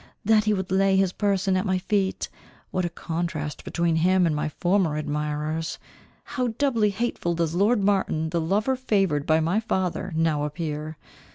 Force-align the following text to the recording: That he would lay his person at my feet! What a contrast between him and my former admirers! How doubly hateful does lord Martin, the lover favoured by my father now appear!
That 0.25 0.45
he 0.45 0.53
would 0.55 0.71
lay 0.71 0.95
his 0.97 1.13
person 1.13 1.55
at 1.55 1.63
my 1.63 1.77
feet! 1.77 2.27
What 2.71 2.85
a 2.85 2.89
contrast 2.89 3.63
between 3.63 3.97
him 3.97 4.25
and 4.25 4.35
my 4.35 4.49
former 4.49 4.97
admirers! 4.97 5.77
How 6.23 6.47
doubly 6.57 6.89
hateful 6.89 7.35
does 7.35 7.53
lord 7.53 7.83
Martin, 7.83 8.31
the 8.31 8.41
lover 8.41 8.75
favoured 8.75 9.27
by 9.27 9.39
my 9.41 9.59
father 9.59 10.11
now 10.15 10.43
appear! 10.43 10.97